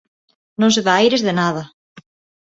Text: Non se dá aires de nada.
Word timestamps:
Non 0.59 0.73
se 0.75 0.81
dá 0.87 0.93
aires 0.97 1.21
de 1.27 1.33
nada. 1.41 1.63